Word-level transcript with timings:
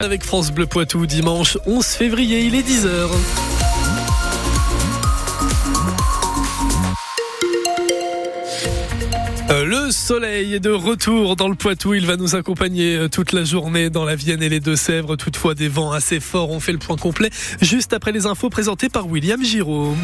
Avec 0.00 0.22
France 0.22 0.52
Bleu 0.52 0.66
Poitou, 0.66 1.06
dimanche 1.06 1.58
11 1.66 1.84
février, 1.84 2.42
il 2.42 2.54
est 2.54 2.62
10h. 2.62 3.08
Euh, 9.50 9.64
le 9.64 9.90
soleil 9.90 10.54
est 10.54 10.60
de 10.60 10.70
retour 10.70 11.34
dans 11.34 11.48
le 11.48 11.56
Poitou. 11.56 11.94
Il 11.94 12.06
va 12.06 12.16
nous 12.16 12.36
accompagner 12.36 12.94
euh, 12.94 13.08
toute 13.08 13.32
la 13.32 13.42
journée 13.42 13.90
dans 13.90 14.04
la 14.04 14.14
Vienne 14.14 14.40
et 14.40 14.48
les 14.48 14.60
Deux-Sèvres. 14.60 15.16
Toutefois, 15.16 15.56
des 15.56 15.66
vents 15.66 15.90
assez 15.90 16.20
forts. 16.20 16.52
On 16.52 16.60
fait 16.60 16.70
le 16.70 16.78
point 16.78 16.96
complet 16.96 17.30
juste 17.60 17.92
après 17.92 18.12
les 18.12 18.26
infos 18.26 18.50
présentées 18.50 18.88
par 18.88 19.08
William 19.08 19.42
Giraud. 19.42 19.96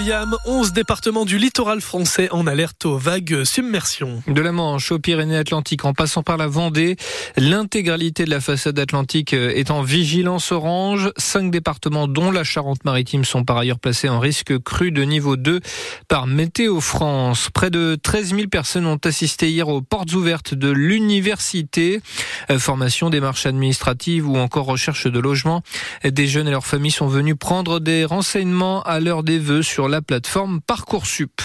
William, 0.00 0.34
11 0.46 0.72
départements 0.72 1.26
du 1.26 1.36
littoral 1.36 1.82
français 1.82 2.28
en 2.30 2.46
alerte 2.46 2.86
aux 2.86 2.96
vagues 2.96 3.44
submersion. 3.44 4.22
De 4.26 4.40
la 4.40 4.50
Manche 4.50 4.92
aux 4.92 4.98
Pyrénées-Atlantiques 4.98 5.84
en 5.84 5.92
passant 5.92 6.22
par 6.22 6.38
la 6.38 6.46
Vendée, 6.46 6.96
l'intégralité 7.36 8.24
de 8.24 8.30
la 8.30 8.40
façade 8.40 8.78
atlantique 8.78 9.34
est 9.34 9.70
en 9.70 9.82
vigilance 9.82 10.52
orange. 10.52 11.12
Cinq 11.18 11.50
départements 11.50 12.08
dont 12.08 12.30
la 12.30 12.44
Charente-Maritime 12.44 13.26
sont 13.26 13.44
par 13.44 13.58
ailleurs 13.58 13.78
placés 13.78 14.08
en 14.08 14.20
risque 14.20 14.58
cru 14.62 14.90
de 14.90 15.02
niveau 15.02 15.36
2 15.36 15.60
par 16.08 16.26
Météo 16.26 16.80
France. 16.80 17.50
Près 17.52 17.68
de 17.68 17.98
13 18.02 18.34
000 18.36 18.48
personnes 18.48 18.86
ont 18.86 19.00
assisté 19.04 19.50
hier 19.50 19.68
aux 19.68 19.82
portes 19.82 20.14
ouvertes 20.14 20.54
de 20.54 20.70
l'université. 20.70 22.00
Formation, 22.56 23.10
démarches 23.10 23.44
administratives 23.44 24.26
ou 24.26 24.38
encore 24.38 24.64
recherche 24.64 25.06
de 25.06 25.18
logement. 25.18 25.62
Des 26.04 26.26
jeunes 26.26 26.48
et 26.48 26.52
leurs 26.52 26.66
familles 26.66 26.90
sont 26.90 27.08
venus 27.08 27.36
prendre 27.38 27.80
des 27.80 28.06
renseignements 28.06 28.82
à 28.84 28.98
l'heure 28.98 29.24
des 29.24 29.38
vœux 29.38 29.62
sur 29.62 29.89
la 29.90 30.00
plateforme 30.00 30.60
Parcoursup. 30.60 31.42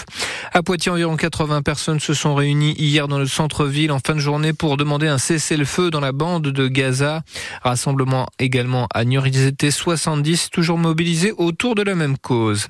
À 0.52 0.62
Poitiers, 0.62 0.92
environ 0.92 1.16
80 1.16 1.62
personnes 1.62 2.00
se 2.00 2.14
sont 2.14 2.34
réunies 2.34 2.74
hier 2.78 3.08
dans 3.08 3.18
le 3.18 3.26
centre-ville 3.26 3.92
en 3.92 3.98
fin 3.98 4.14
de 4.14 4.20
journée 4.20 4.52
pour 4.52 4.76
demander 4.76 5.08
un 5.08 5.18
cessez-le-feu 5.18 5.90
dans 5.90 6.00
la 6.00 6.12
bande 6.12 6.44
de 6.44 6.68
Gaza. 6.68 7.22
Rassemblement 7.62 8.26
également 8.38 8.86
à 8.94 9.04
Niort. 9.04 9.26
70 9.70 10.50
toujours 10.50 10.78
mobilisés 10.78 11.32
autour 11.36 11.74
de 11.74 11.82
la 11.82 11.94
même 11.94 12.16
cause. 12.16 12.68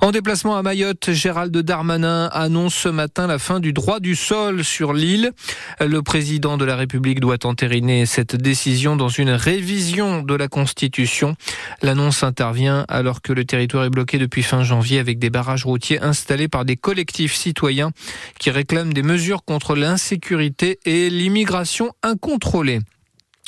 En 0.00 0.10
déplacement 0.10 0.56
à 0.56 0.62
Mayotte, 0.62 1.12
Gérald 1.12 1.56
Darmanin 1.56 2.26
annonce 2.32 2.74
ce 2.74 2.88
matin 2.88 3.26
la 3.26 3.38
fin 3.38 3.60
du 3.60 3.72
droit 3.72 4.00
du 4.00 4.16
sol 4.16 4.64
sur 4.64 4.92
l'île. 4.92 5.32
Le 5.80 6.02
président 6.02 6.56
de 6.56 6.64
la 6.64 6.76
République 6.76 7.20
doit 7.20 7.44
entériner 7.44 8.06
cette 8.06 8.36
décision 8.36 8.96
dans 8.96 9.08
une 9.08 9.30
révision 9.30 10.22
de 10.22 10.34
la 10.34 10.48
Constitution. 10.48 11.36
L'annonce 11.82 12.22
intervient 12.22 12.84
alors 12.88 13.22
que 13.22 13.32
le 13.32 13.44
territoire 13.44 13.84
est 13.84 13.90
bloqué 13.90 14.18
depuis 14.18 14.42
fin 14.42 14.62
janvier 14.62 14.98
avec 14.98 15.18
des 15.18 15.30
barrages 15.30 15.64
routiers 15.64 16.02
installés 16.02 16.48
par 16.48 16.64
des 16.64 16.76
collectifs 16.76 17.34
citoyens 17.34 17.90
qui 18.38 18.50
réclament 18.50 18.92
des 18.92 19.02
mesures 19.02 19.44
contre 19.44 19.74
l'insécurité 19.74 20.78
et 20.84 21.08
l'immigration 21.10 21.92
incontrôlée. 22.02 22.80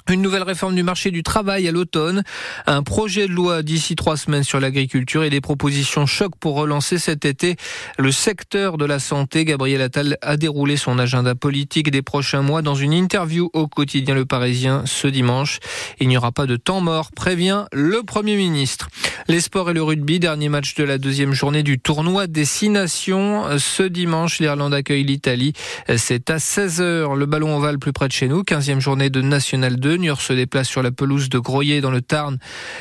Une 0.09 0.23
nouvelle 0.23 0.45
réforme 0.45 0.77
du 0.77 0.85
marché 0.85 1.11
du 1.11 1.25
travail 1.25 1.67
à 1.67 1.73
l'automne, 1.73 2.23
un 2.67 2.85
projet 2.85 3.27
de 3.27 3.33
loi 3.33 3.63
d'ici 3.63 3.97
trois 3.97 4.17
semaines 4.17 4.45
sur 4.45 4.61
l'agriculture 4.61 5.25
et 5.25 5.31
des 5.31 5.41
propositions 5.41 6.07
choc 6.07 6.33
pour 6.39 6.55
relancer 6.55 6.99
cet 6.99 7.25
été 7.25 7.57
le 7.99 8.13
secteur 8.13 8.79
de 8.79 8.85
la 8.85 9.01
santé. 9.01 9.45
Gabriel 9.45 9.83
Attal 9.83 10.17
a 10.23 10.37
déroulé 10.37 10.77
son 10.77 11.01
agenda 11.01 11.35
politique 11.35 11.91
des 11.91 12.03
prochains 12.03 12.43
mois 12.43 12.63
dans 12.63 12.77
une 12.77 12.93
interview 12.93 13.51
au 13.53 13.67
quotidien 13.67 14.15
Le 14.15 14.25
Parisien 14.25 14.85
ce 14.87 15.09
dimanche. 15.09 15.59
Il 15.99 16.07
n'y 16.07 16.17
aura 16.17 16.31
pas 16.31 16.47
de 16.47 16.55
temps 16.57 16.81
mort, 16.81 17.11
prévient 17.11 17.65
le 17.73 18.05
Premier 18.05 18.37
ministre. 18.37 18.89
Les 19.27 19.41
sports 19.41 19.71
et 19.71 19.75
le 19.75 19.83
rugby, 19.83 20.21
dernier 20.21 20.49
match 20.49 20.77
de 20.77 20.85
la 20.85 20.99
deuxième 20.99 21.33
journée 21.33 21.65
du 21.65 21.81
tournoi 21.81 22.29
des 22.29 22.45
Six 22.45 22.69
Nations. 22.69 23.59
Ce 23.59 23.83
dimanche, 23.83 24.39
l'Irlande 24.39 24.73
accueille 24.73 25.03
l'Italie. 25.03 25.53
C'est 25.97 26.31
à 26.31 26.37
16h. 26.37 27.17
Le 27.17 27.27
ballon 27.27 27.57
ovale 27.57 27.81
plus 27.81 27.93
près 27.93 28.07
de 28.07 28.13
chez 28.13 28.29
nous, 28.29 28.43
15e 28.43 28.79
journée 28.79 29.11
de 29.11 29.21
National 29.21 29.81
2. 29.97 30.03
Niort 30.03 30.21
se 30.21 30.33
déplace 30.33 30.69
sur 30.69 30.83
la 30.83 30.91
pelouse 30.91 31.29
de 31.29 31.39
Groyer 31.39 31.81
dans 31.81 31.91
le 31.91 32.03
Tarn. 32.03 32.39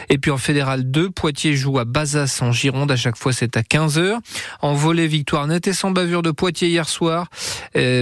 Et 0.09 0.17
puis 0.17 0.31
en 0.31 0.37
Fédéral 0.37 0.89
2, 0.89 1.09
Poitiers 1.09 1.55
joue 1.55 1.79
à 1.79 1.85
Bazas 1.85 2.39
en 2.41 2.51
Gironde. 2.51 2.91
À 2.91 2.95
chaque 2.95 3.17
fois, 3.17 3.33
c'est 3.33 3.57
à 3.57 3.61
15h. 3.61 4.17
En 4.61 4.73
volet, 4.73 5.07
victoire 5.07 5.47
nette 5.47 5.67
et 5.67 5.73
sans 5.73 5.91
bavure 5.91 6.21
de 6.21 6.31
Poitiers 6.31 6.69
hier 6.69 6.89
soir. 6.89 7.27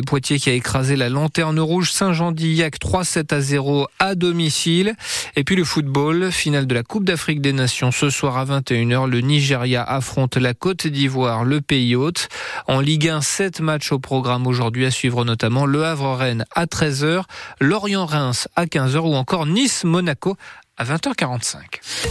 Poitiers 0.05 0.39
qui 0.39 0.49
a 0.49 0.53
écrasé 0.53 0.95
la 0.95 1.09
lanterne 1.09 1.59
rouge 1.59 1.91
Saint-Jean-d'Illac 1.91 2.79
3-7 2.79 3.33
à 3.33 3.41
0 3.41 3.87
à 3.99 4.15
domicile. 4.15 4.95
Et 5.35 5.43
puis 5.43 5.55
le 5.55 5.63
football, 5.63 6.31
finale 6.31 6.67
de 6.67 6.73
la 6.73 6.83
Coupe 6.83 7.03
d'Afrique 7.05 7.41
des 7.41 7.53
Nations 7.53 7.91
ce 7.91 8.09
soir 8.09 8.37
à 8.37 8.45
21h. 8.45 9.09
Le 9.09 9.21
Nigeria 9.21 9.83
affronte 9.83 10.37
la 10.37 10.53
Côte 10.53 10.87
d'Ivoire, 10.87 11.43
le 11.43 11.61
pays 11.61 11.95
hôte. 11.95 12.29
En 12.67 12.79
Ligue 12.79 13.09
1, 13.09 13.21
7 13.21 13.59
matchs 13.61 13.91
au 13.91 13.99
programme 13.99 14.47
aujourd'hui 14.47 14.85
à 14.85 14.91
suivre 14.91 15.25
notamment 15.25 15.65
Le 15.65 15.83
Havre-Rennes 15.83 16.45
à 16.55 16.65
13h, 16.65 17.23
Lorient-Reims 17.59 18.47
à 18.55 18.65
15h 18.65 18.97
ou 19.05 19.15
encore 19.15 19.45
Nice-Monaco 19.45 20.35
à 20.77 20.83
20h45. 20.85 22.09